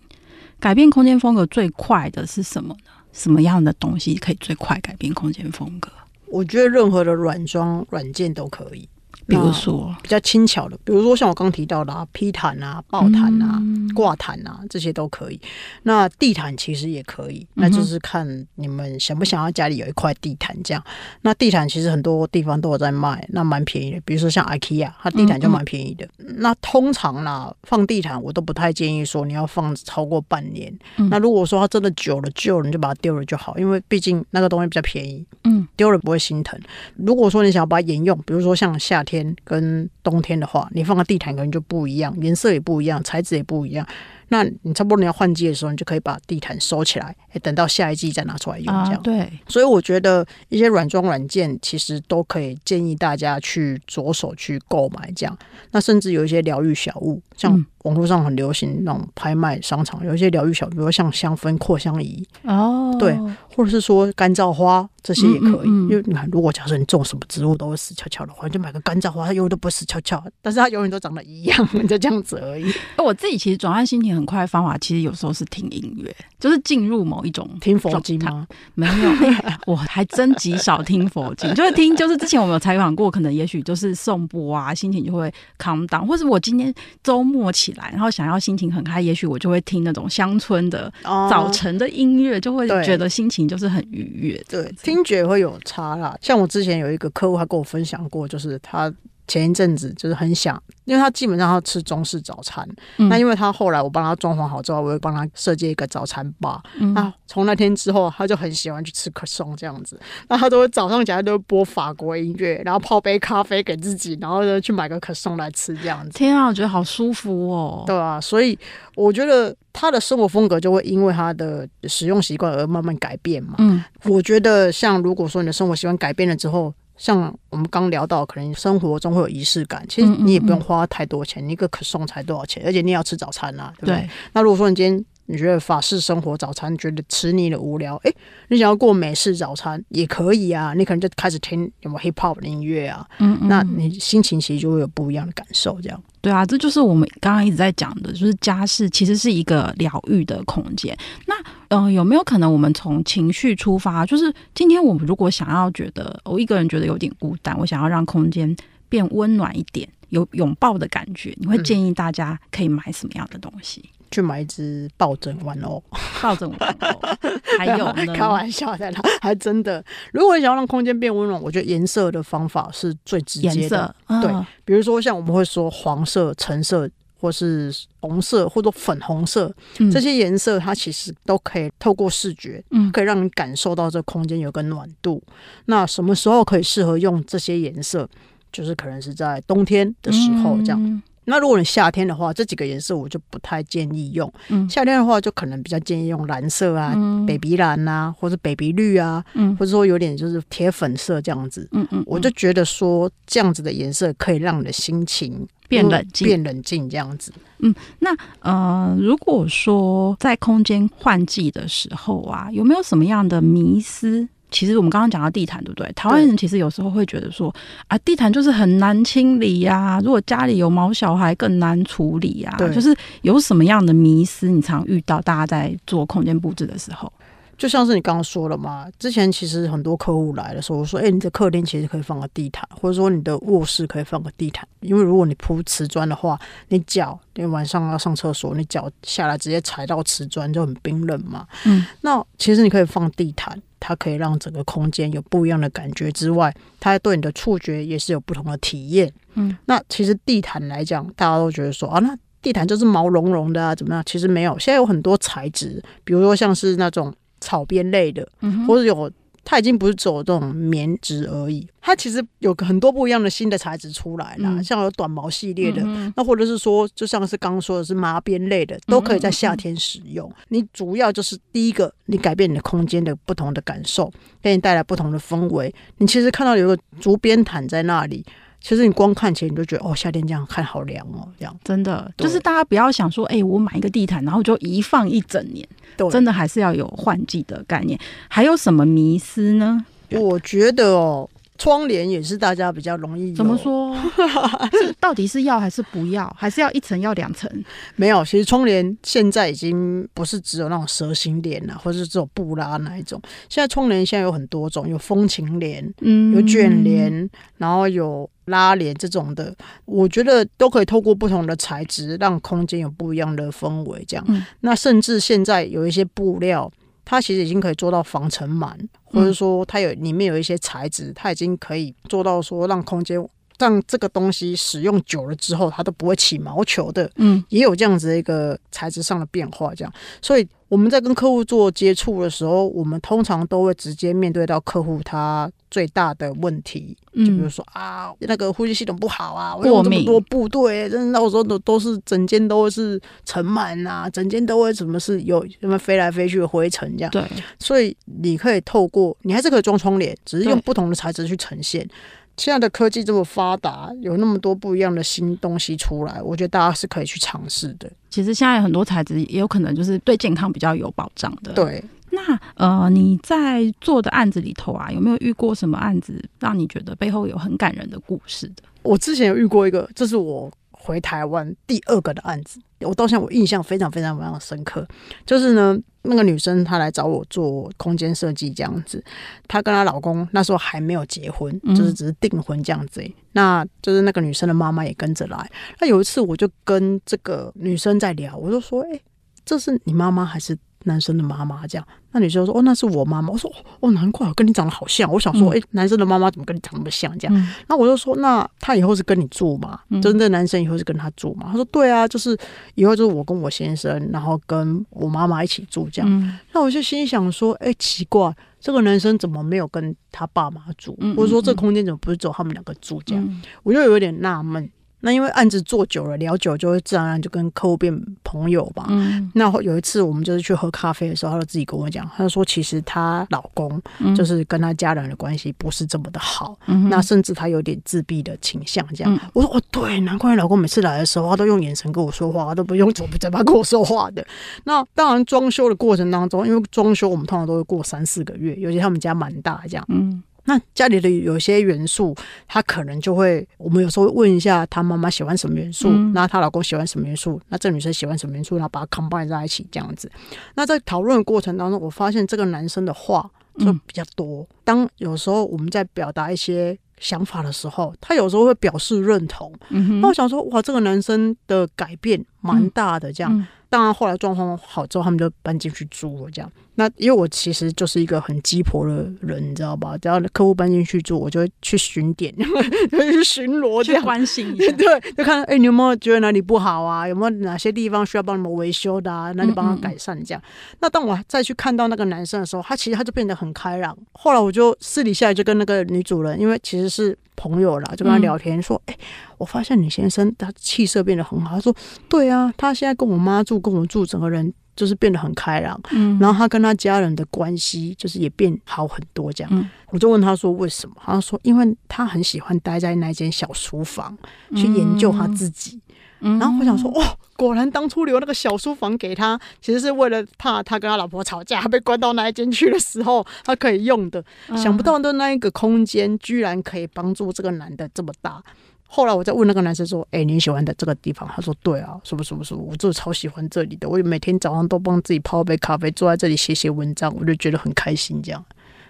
[0.58, 2.80] 改变空间风格最快的是什么呢？
[3.12, 5.90] 什么样的东西可以最快改变空间风格？
[6.28, 8.88] 我觉得任何的软装软件都可以。
[9.26, 13.60] 比如说比较轻巧的，比如说像我刚提到的啊，披毯啊、抱毯啊、
[13.94, 15.40] 挂毯啊，这些都可以。
[15.82, 20.82] 那地毯其实也可以，那就是看你们想不想要家里有一块地毯这样。
[21.22, 24.00] 那地毯其实很多地方都有在卖，那蛮便宜的。
[24.04, 26.08] 比如说像 IKEA，它地毯就蛮便宜的。
[26.18, 30.72] 那通常啦，放地毯我都不太建议说你要放超过半年。
[31.10, 36.58] 那如果说它真的久了旧了，你就把它丢了就好，因为毕竟那个东西比较便宜，嗯，丢了不会心疼。
[36.96, 39.34] 如果说你想要把它沿用，比如说像夏天。
[39.42, 43.86] 跟冬天的话，你放个地毯可能就不一样，颜色也不一样，材质也不一样。
[44.28, 48.94] 那你差不多你要换季的时候，你就可以把地毯收起来，哎，等到下一季再拿出来用，这样。
[48.94, 55.38] 啊、对，所以我觉得一些软装软件其实都可以建议大家去着手去购买，这样。
[55.70, 63.16] 那甚至有一些疗愈小物，像网络上很流行那种拍卖商场，有一些疗愈小，比如说像香氛扩香仪哦，对，
[63.54, 64.88] 或者是说干燥花。
[65.06, 72.72] 这些也可以，嗯嗯嗯，因为你看，如果假设你种什么植物都会死翘翘的话，你就买个干燥花，它永远都不会死翘翘，但是它永远都长得一样， 就这样子而已。
[72.98, 78.46] 我自己其实转换心情很快的方法，其实有时候是听音乐，就是进入某一种听佛经吗？
[78.74, 79.10] 没有，
[79.66, 94.44] 我还真极少听佛经，就是听，就是之前我们有采访过，可能也许就是颂钵啊，心情就会 calm down，或是我今天周末起来，然后想要心情很开，也许我就会听那种乡村的早晨的音乐，就会觉得心情就是很愉悦。
[94.48, 98.92] 对，听觉会有差啦，像我之前有一个客户，他跟我分享过，就是他
[99.28, 102.66] 前一阵子就是很想，因为他基本上要吃中式早餐，
[102.98, 106.62] 嗯、那因为他后来我帮他装潢好之后，我会帮他设计一个早餐吧。
[106.78, 116.10] 嗯、那从那天之后，他就很喜欢去吃可颂这样子，那他都会早上起来都会播法国音乐，然后泡杯咖啡给自己，然后呢去买个可颂来吃这样子。
[116.10, 117.82] 天啊，我觉得好舒服哦。
[117.86, 118.56] 对啊，所以
[118.94, 123.56] 我觉得他的生活风格就会因为他的使用习惯而慢慢改变嘛。
[123.58, 126.72] 嗯，我觉得像如果说你的生活习惯改变了之后。
[126.96, 132.62] 像我们刚聊到，可能生活中会有仪式感，其实你也不用花太多钱，嗯嗯嗯，你一个可颂才多少钱？
[132.64, 133.96] 而且你也要吃早餐呐、啊，对不对？
[133.96, 138.12] 对，那如果说你今天你觉得法式生活早餐觉得吃腻了无聊，哎，
[138.48, 146.02] 你想要过美式早餐也可以啊，你可能就开始听有没有 hip hop 的音乐啊，嗯，嗯，那你心情其实就会有不一样的感受，这样。
[146.20, 150.96] 对啊，这就是我们刚刚一直在讲的，就是家是其实是一个疗愈的空间。
[151.26, 151.34] 那
[151.68, 154.04] 嗯、呃，有没有可能我们从情绪出发？
[154.04, 158.56] 就是今天我们如果想要觉得我一个人觉得有点孤单，我想要让空间
[158.88, 163.82] 变温暖一点，有拥抱的感觉，你会建议大家可以买什么样的东西？
[163.84, 165.82] 嗯去买一只抱枕玩偶，
[166.22, 167.00] 抱枕玩偶，
[167.58, 168.06] 还有呢？
[168.14, 169.84] 开玩笑的啦，还真的。
[170.12, 173.94] 如果你想要让空间变温暖，我觉得颜色的方法是最直接的。
[174.06, 174.30] 哦、对，
[174.64, 176.88] 比如说像我们会说黄色、橙色，
[177.20, 185.22] 或是红色，或者粉红色，嗯、这些颜色它其实都可以透过视觉，嗯，可以让你感受到这空间有个暖度。
[185.26, 185.32] 嗯、
[185.66, 188.08] 那什么时候可以适合用这些颜色？
[188.52, 190.82] 就是可能是在冬天的时候这样。
[190.82, 194.32] 嗯那如果你夏天的话，这几个颜色我就不太建议用。
[194.48, 201.68] 嗯，夏天的话就可能比较建议用蓝色啊、嗯、baby 蓝啊，或者 baby 绿啊，嗯，或者说有点就是铁粉色这样子。
[201.72, 207.32] 嗯嗯，嗯我就觉得说这样子的颜色可以让你的心情变冷静，变冷静这样子。
[207.58, 215.90] 嗯，那呃，如果说在空间换季的时候啊，有没有什么样的迷思其实我们刚刚讲到地毯，对不对？
[215.92, 217.54] 台湾人其实有时候会觉得说
[217.88, 222.68] 啊，地毯就是很难清理呀、啊，如果家里有毛小孩更难处理呀、啊。
[222.68, 227.12] 就是有什么样的迷思，你常遇到大家在做空间布置的时候？
[227.58, 241.46] 就像是你刚刚说了嘛，之前其实很多客户来的时候，我说：“哎、欸，你的客厅其实可以放个地毯，或者说你的卧室可以放个地毯，因为如果你铺瓷砖的话，你脚你晚上要上厕所，你脚下来直接踩到瓷砖就很冰冷嘛。
[241.64, 249.12] 嗯，那其实你可以放地毯，它可以让整个空间有不一样的感觉之外，它对你的触觉也是有不同的体验。
[249.34, 254.02] 嗯，那其实地毯来讲，大家都觉得说啊，那地毯就是毛茸茸的啊，怎么样？
[254.04, 257.14] 其实没有，现在有很多材质，比如说像是那种。
[257.38, 258.26] 草编类的，
[258.66, 259.08] 或者有，
[259.48, 265.80] 它已经不是走这种棉质而已，它其实有很多不一样的新的材质出来了，像有短毛系列的，
[266.16, 270.28] 那或者是说，就像是刚刚说的是麻边类的，都可以在夏天使用。
[270.48, 275.72] 你主要就是第一个，你改变你的空间的不同的感受，给你带来不同的氛围。
[275.98, 278.26] 你其实看到有个竹编毯在那里。
[278.66, 285.64] 其实你光看起来你就觉得哦，夏天这样看好凉哦，这样真的就是大家不要想说，哎、欸，我买一个地毯，然后就一放一整年，
[285.96, 287.96] 对，真的还是要有换季的概念。
[288.26, 289.84] 还有什么迷思呢？
[290.10, 291.30] 我觉得哦。
[291.56, 293.96] 窗帘也是大家比较容易怎么说？
[294.72, 296.32] 是到底是要还是不要？
[296.38, 297.50] 还是要一层要两层？
[297.96, 303.20] 没有，其实窗帘现在已经不是只有那种蛇形帘了，或者是这种布拉那一种。
[303.48, 309.54] 现在窗帘现在有很多种，有风情帘，嗯，有卷帘，然后有拉帘这种的。
[309.84, 314.04] 我觉得都可以透过不同的材质，让空间有不一样的氛围。
[314.06, 316.70] 这样，嗯，那甚至现在有一些布料。
[317.06, 323.18] 它其实已经可以做到防尘螨，或者说它有里面有一些材质，它已经可以做到说让空间
[323.58, 327.10] 让这个东西使用久了之后它都不会起毛球的。
[327.16, 330.46] 嗯，也有这样子的一个材质上的变化，这样，所以。
[330.68, 347.10] 我们在跟客户做接触的时候，我们通常都会直接面对到客户他最大的问题，就比如说啊，那个呼吸系统不好啊，我用这么多布，对，真的到时候都都是整间都是尘螨啊，整间都会什么是有什么飞来飞去的灰尘这样。
[347.12, 347.22] 对，
[347.60, 351.88] 所以你可以透过你还是可以装窗帘，只是用不同的材质去呈现。
[352.36, 357.90] 现在的科技这么发达，有那么多不一样的新东西出来，我觉得大家是可以去尝试的。
[358.10, 361.52] 其实现在很多材质也有可能就是对健康比较有保障的。
[361.52, 368.62] 对，那呃，你在做的案子里头啊，有没有遇过什么案子让你觉得背后有很感人的故事的？
[368.82, 374.86] 我之前有遇过一个，这是我回台湾第二个的案子，我到现在我印象非常非常非常深刻，
[375.24, 375.78] 就是呢。
[376.08, 379.02] 那个女生她来找我做空间设计这样子，
[379.48, 383.02] 她跟她老公那时候还没有结婚，就是只是订婚这样子。
[383.02, 385.50] 嗯、那就是那个女生的妈妈也跟着来。
[385.80, 389.02] 那有一次我就跟这个女生在聊，我就说：“哎、欸，
[389.44, 391.84] 这是你妈妈还是？”男生的妈妈这样，
[392.16, 399.80] 那女生说：“哦，那是我妈妈。”我说：“哦，难怪我跟你长得好像。”我想说：“哎、嗯欸，男生的妈妈怎么跟你长那么像？”这样，嗯、那我就说：“那他以后是跟你住吗？
[399.90, 402.34] 嗯、就是那男生以后是跟他住吗？”他说：“对啊，就是
[402.74, 406.10] 以后就是我跟我先生，然后跟我妈妈一起住这样。
[406.10, 410.98] 嗯”那我就心想说：“哎、欸，奇怪，这个男生怎么没有跟他爸妈住？
[411.14, 413.02] 或者说这空间怎么不是只有他们两个住？
[413.04, 414.66] 这样，嗯、我就有点纳闷。”
[415.00, 418.86] 那因为案子做久了，聊久就会自然而然就跟客户变朋友吧。
[418.88, 423.80] 嗯，那有一次我们就是去喝咖啡的时候，他就自己跟我讲，他就说其实她老公
[424.16, 428.84] 就是跟她家人的关系不是这么的好，嗯、那甚至她有点自闭的倾向。
[428.94, 434.26] 这样，嗯、我说哦，对，难怪老公每次来的时候，他都用眼神跟我说话，他都不用嘴巴跟我说话的。
[434.64, 439.84] 那当然，装修的过程当中，因为装修我们通常都会过三四个月，尤其他们家蛮大，这样。
[439.88, 440.22] 嗯。
[440.46, 442.14] 那家里的有些元素，
[442.48, 450.10] 他可能就会，我们有时候会问一下他妈妈喜欢什么元素，嗯、那她老公喜欢什么元素，那这女生喜欢什么元素，然后把它 combine 在一起这样子。
[450.54, 454.42] 那在讨论的过程当中，我发现这个男生的话就比较多。
[454.42, 459.52] 嗯、当有时候我们在表达一些想法的时候，他有时候会表示认同。
[459.70, 463.32] 嗯、那我想说，哇，这个男生的改变蛮大的，这样。
[463.36, 466.30] 嗯嗯当然，后来状况好之后，他们就搬进去住了。
[466.30, 469.98] 这样，那因为我其实就是一个很鸡婆的人，你知道吧？
[469.98, 472.34] 只要客户搬进去住，我就会去巡点，
[472.90, 474.72] 去巡逻，去关心一下。
[474.78, 477.06] 对，就看哎、欸，你有没有觉得哪里不好啊？
[477.06, 479.30] 有没有哪些地方需要帮你们维修的啊？
[479.36, 480.40] 那你帮他改善这样。
[480.40, 483.94] 嗯嗯，那当我再去看到那个男生的时候，他其实他就变得很开朗。
[484.12, 488.98] 后来我就私底下就跟那个女主人，因为其实是朋友啦，就跟他聊天说：“哎、嗯。
[488.98, 489.00] 欸”
[489.38, 491.56] 我发现你先生他气色变得很好。
[491.56, 491.74] 他说
[492.08, 495.78] ：“对啊，他现在跟我妈住，跟我住，整个人就是变得很开朗。
[495.90, 499.30] 嗯，然后他跟他家人的关系就是也变好很多。
[499.32, 500.96] 这样，嗯、我就问他说为什么？
[501.04, 504.16] 他说因为他很喜欢待在那间小书房
[504.54, 505.78] 去研究他自己。
[506.20, 507.02] 然后我想说，哦，
[507.36, 514.24] 果然当初留那个小书房给他，其实是为了怕他跟他老婆吵架，他被关到那一间去的时候，他可以用的。
[514.56, 518.42] 想不到的那一个空间，居然可以帮助这个男的这么大。
[518.88, 523.88] 后来我再问那个男生说：“哎、欸，你喜欢的这个地方？”他说：“对啊，什么什么什么，我就超喜欢这里的。
[523.88, 528.22] 我每天早上都帮自己泡杯咖啡，坐在这里写写文章，我就觉得很开心。
[528.22, 528.42] 这样，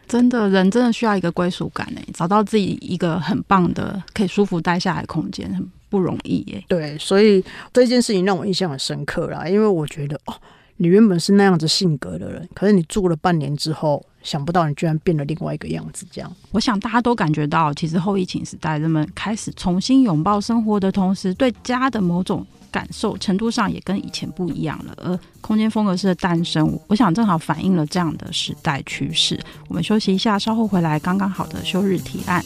[0.09, 6.65] 真的人真的需要一个归属感诶，找到自己一个很棒的可以舒服待下来的空间，很不容易耶。
[6.69, 10.35] 对，所以这件事情让我印象很深刻啦，因为我觉得哦，
[10.77, 16.29] 你原本是那样子性格的人，可是你住了半年之后。”想不到你居然变了另外一个样子，这样。
[16.51, 22.45] 我想大家都感觉到，其实后疫情时代，人们开始重新拥抱生活的同时，对家的某种
[22.77, 24.93] 感受程度上也跟以前不一样了。
[24.99, 29.41] 而空间风格式的诞生，我想正好反映了这样的时代趋势。
[29.68, 32.45] 我们休息一下，稍后回来，刚刚好的休日提案。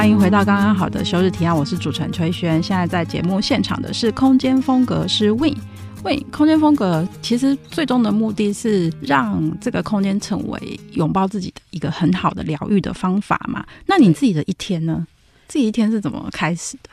[0.00, 2.62] 欢迎回到刚刚好的休日提案，我是主持人崔轩。
[2.62, 5.54] 现在在节目现场的是空间风格师 Win。
[6.02, 13.62] Win 空间风格其实最终的目的是让这个空间成为拥抱自己的一个很好的疗愈的方法嘛？
[13.84, 15.06] 那你自己的一天呢？
[15.48, 16.88] 自己一天是怎么开始的？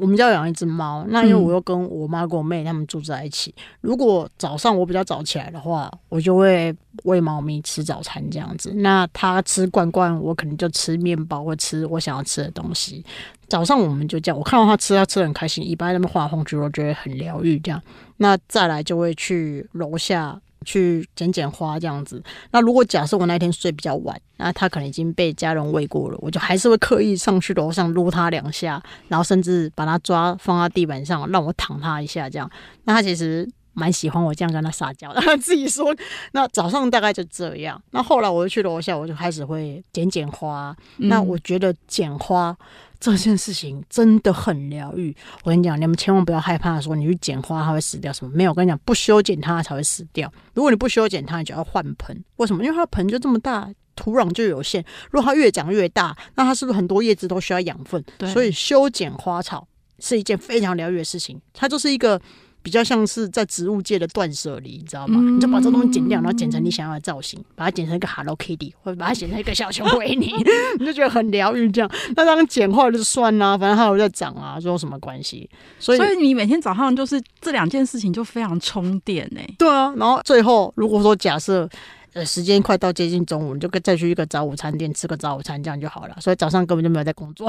[0.00, 3.54] 我们家养一只猫，那因为我又跟我妈跟我妹他们住在一起。
[3.58, 6.74] 嗯、如果早上我比较早起来的话，我就会
[7.04, 8.72] 喂猫咪吃早餐这样子。
[8.76, 13.04] 那它吃罐罐，我可能就吃面包或吃我想要吃的东西。
[13.46, 17.58] 早上我们就这样，我看到它吃，它吃得很开心，一般在那边晃来晃去，我觉得很疗愈。
[17.58, 17.82] 这样，
[18.16, 20.40] 那再来就会去楼下。
[20.64, 22.22] 去捡捡花这样子。
[22.50, 32.50] 那如果假设我那天睡比较晚，那他可能已经被家人喂过了，我就还是会刻意上去楼上撸他两下，然后甚至把他抓放到地板上，让我躺他一下这样。
[32.84, 35.94] 那他其实蛮喜欢我这样跟他撒娇的，他自己说。
[36.32, 37.80] 那早上大概就这样。
[37.90, 40.76] 那后来我就去楼下，我就开始会捡捡花。
[40.96, 42.56] 那我觉得捡花。
[43.00, 45.16] 这件事情真的很疗愈。
[45.42, 48.50] 我跟你讲，你们千万不要害怕说你去剪花它会死掉什么，没有。
[48.50, 50.30] 我跟你讲，不修剪它才会死掉。
[50.52, 52.22] 如果你不修剪它，你就要换盆。
[52.36, 52.62] 为什么？
[52.62, 54.84] 因为它的盆就这么大，土壤就有限。
[55.10, 58.04] 如果它越长越大，那它是不是很多叶子都需要养分？
[58.18, 58.30] 对。
[58.30, 59.66] 所以修剪花草
[59.98, 61.40] 是一件非常疗愈的事情。
[61.54, 62.20] 它就是一个。
[62.62, 65.18] 比较像是在植物界的断舍离，你知道吗？
[65.18, 70.32] 嗯、你就把这东西剪掉，然后剪成你想要的造型，把它剪成一个 Hello Kitty，或者把它剪成一个小熊维尼，
[70.78, 71.70] 你就觉得很疗愈。
[71.70, 75.48] 这样，那当然剪坏了就算啦，反正它有在长啊，这有什么关系？
[75.78, 79.54] 所以，所以你每天早上就是这两件事情就非常充电呢、欸。
[79.58, 81.68] 对啊，然后最后如果说假设。
[82.12, 86.16] 呃，时间快到接近中午，你就再去一个早午餐店吃个早午餐，这样就好了。
[86.20, 87.48] 所以早上根本就没有在工作，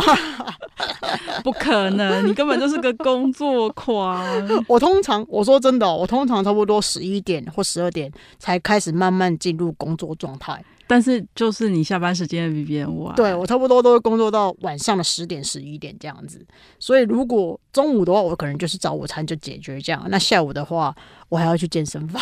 [1.43, 4.24] 不可能，你根本就是个工作狂。
[4.68, 10.64] 我通常我说真的哦，我通常差不多十一点或十二点才开始慢慢进入工作状态。
[10.92, 16.46] 但是就是你下班时间比别人晚，对，我差不多都会工作到晚上的十点十一点这样子。
[16.80, 20.06] 所以如果中午的话，我可能就是早午餐就解决这样。
[20.10, 20.94] 那下午的话，
[21.30, 22.22] 我还要去健身房。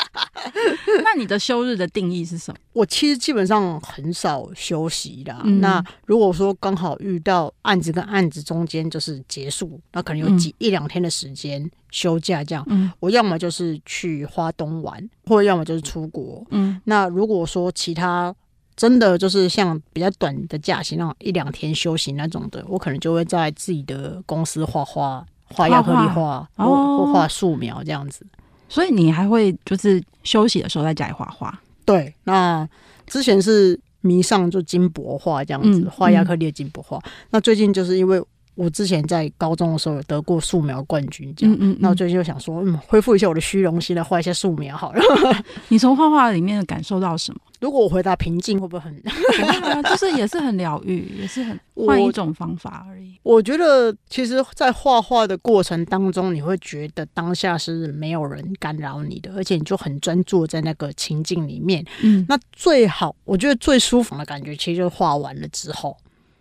[1.02, 2.58] 那你的休日的定义是什么？
[2.74, 5.34] 我其实基本上很少休息的。
[5.44, 12.62] 嗯、那如果说刚好遇到案子跟案子中间就是结束，那可能有几、嗯、一两天的时间休假这样。
[12.68, 16.44] 嗯、我要么就是去花东玩，或者要么就是出国。
[16.50, 18.34] 嗯，那如果说其他
[18.76, 28.26] 真的就是像比较短的假期那种一两天休息那种的，我可能就会在自己的公司画画，画亚克力画，或或画素描这样子。
[28.68, 31.58] 所以你还会就是休息的时候在家里画画？
[31.86, 32.68] 对，那
[33.06, 37.02] 之前是迷上就金箔画这样子，画亚克力的金箔画。
[37.30, 38.22] 那最近就是因为。
[38.56, 45.00] 我之前在高中的时候有得过素描冠军奖，嗯嗯，那我最近就想说，嗯，恢复一下我的虚荣心，来画一些素描好了。
[45.68, 47.40] 你从画画里面感受到什么？
[47.60, 49.02] 如果我回答平静，会不会很？
[49.84, 53.18] 就是也是很疗愈，也是很换一种方法而已。
[53.22, 61.84] 我觉得，其实，在画画的过程当中，你会觉得当下是没有人干扰你的，而且你就很专注在那个情境里面。
[62.02, 65.96] 嗯，那最好，我觉得最舒服的感觉，其实就是画完了之后。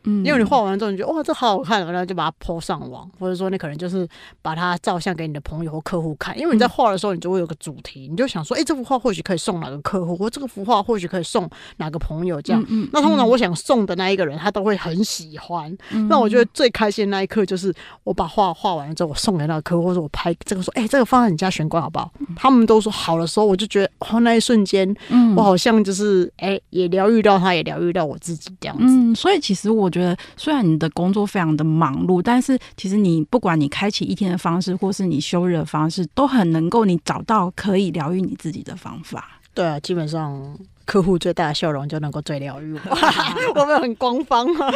[0.06, 4.08] 嗯，因为你画完之后，你觉得哇，这好好看，然后就把它 po 上网，或者说你可能就是
[4.42, 6.38] 把它照相给你的朋友或客户看。
[6.40, 12.62] 因为你在画的时候，你就会有个主题，你就想说，哎、欸，这幅画或许可以送哪个客户，或这个幅画或许可以送哪个朋友，这样。
[12.70, 15.76] 嗯嗯、那通常我想送的那一个人，他都会很喜欢。
[15.92, 22.12] 嗯、那我觉得最开心的那一刻，就是我把画画完了之后，我送给那个客户，或者我拍这个说，哎、欸，这个放在你家玄关好不好？
[22.20, 24.96] 嗯、他们都说好的时候，我就觉得哦，那一瞬间，
[25.36, 28.84] 我好像就是哎、欸，也疗愈到他，也疗愈到我自己这样子。
[28.86, 29.90] 嗯，所以其实我。
[29.96, 39.40] 觉得虽然你的工作非常的忙碌，但是其实你不管你开启一天的方式，或是你休日的方式，都很能够你找到可以疗愈你自己的方法。
[39.54, 42.80] 对啊，基本上客户最大的笑容就能够最疗愈我。
[43.56, 44.74] 我们很官方啊。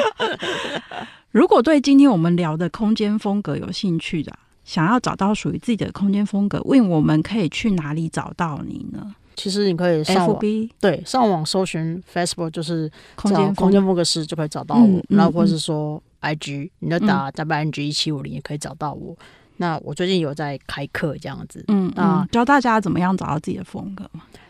[1.31, 4.31] 如果对今天我们聊的空间风格有兴趣的，
[4.63, 9.13] 想要找到属于自己的空间风格，问我们可以去哪里找到你呢？
[9.41, 14.81] 其实你可以上网，FB 对，上网搜寻 Facebook 就是空间空间风格师就可以找到我。
[14.81, 19.13] 嗯、然后或者是说 IG，、嗯、你就打 WNG 一七五零也可以找到我。
[19.13, 19.25] 嗯、
[19.55, 24.03] 那我最近有在开课这样子，嗯，啊，教大家怎么样找到自己的风格。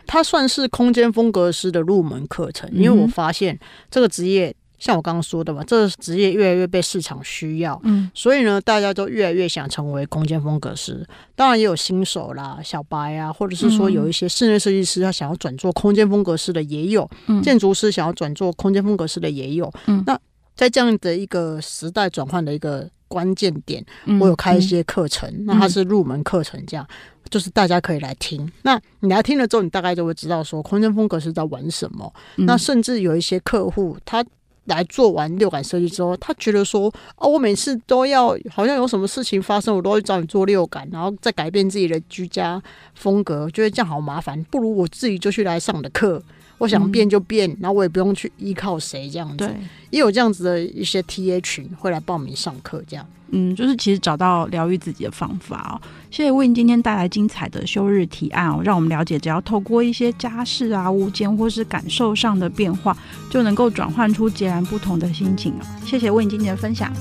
[0.08, 3.60] 它算是空间风格师的入门课程，因为我发现
[3.92, 4.56] 这个职业。
[4.80, 11.06] 像我刚刚说的嘛，这个职业越来越被市场需要，嗯，所以呢，大家都越来越想成为空间风格师。
[11.36, 20.02] 当然也有新手啦、小白啊，或者是说有一些室内设计师他想要转做空间风格师的也有，嗯，建筑师想要转做空间风格师的也有，嗯。
[20.08, 20.18] 那
[20.56, 23.86] 在这样的一个时代转换的一个关键点，
[24.20, 26.88] 我有开一些课程，那它是入门课程，这样
[27.30, 28.50] 就是大家可以来听。
[28.62, 32.14] 那你来听了之后，你大概就会知道说空间风格是在玩什么。
[32.38, 34.26] 那甚至有一些客户他。
[34.70, 42.62] 来做完六感设计之后，他觉得说：“啊，我每次都要好像有什么事情发生，我都会找你做六感，然后再改变自己的居家
[42.96, 46.24] 风格，觉得这样好麻烦，不如我自己就去来上的课。”
[46.60, 49.38] 我想变就变，嗯、然后我也不用去依靠谁这样子。
[49.38, 49.56] 对，
[49.90, 53.06] 也有这样子的一些 TA 群会来报名上课，这样。
[53.32, 55.82] 嗯，就是其实找到疗愈自己的方法哦。
[56.12, 62.98] 谢谢 Win 今天带来精彩的休日提案哦，让我们了解，只要透过一些家事啊、物件或是感受上的变化，
[63.30, 65.66] 就能够转换出截然不同的心情哦。
[65.86, 66.92] 谢谢 Win 今天的分享。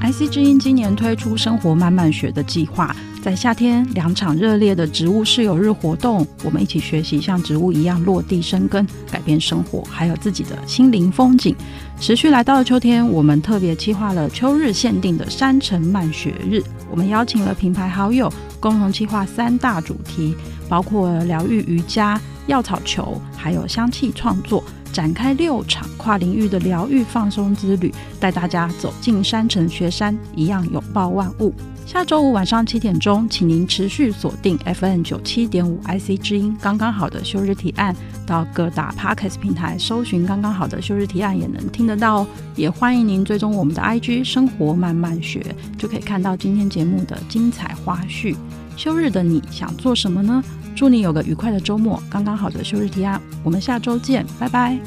[0.00, 2.94] IC 之音今年推出生活慢慢学的计划。
[3.20, 11.54] 在夏天，两场热烈的植物室友日活动，我们一起学习像植物一样落地生根，改变生活，还有自己的心灵风景。
[12.00, 16.62] 持续来到了秋天，我们特别计划了秋日限定的山城漫学日。
[16.90, 20.34] 我们邀请了品牌好友，共同计划三大主题，
[20.68, 24.62] 包括疗愈瑜伽、药草球，还有香气创作。
[24.90, 31.52] 展开六场跨领域的疗愈放松之旅，带大家走进山城学山，一样拥抱万物。
[31.88, 42.26] 下周五晚上七点钟，请您持续锁定 FM 九七点五 IC 之音，刚刚好的休日提案，到各大 Podcast 平台搜寻“刚刚好的休日提案”也能听得到哦。
[42.56, 45.42] 也欢迎您追踪我们的 IG“ 生活慢慢学”，
[45.78, 48.36] 就可以看到今天节目的精彩花絮。
[48.76, 50.44] 休日的你想做什么呢？
[50.76, 54.78] 祝你有个愉快的周末，刚刚好的休日提案，我们下周见，拜拜。